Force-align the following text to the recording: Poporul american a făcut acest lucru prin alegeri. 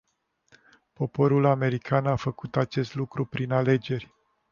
Poporul 0.93 1.45
american 1.45 2.05
a 2.05 2.15
făcut 2.15 2.55
acest 2.55 2.95
lucru 2.95 3.25
prin 3.25 3.51
alegeri. 3.51 4.13